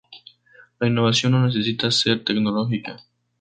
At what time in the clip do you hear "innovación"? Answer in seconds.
0.87-1.33